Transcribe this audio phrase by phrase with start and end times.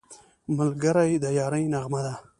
[0.57, 2.13] ملګری د یارۍ نغمه ده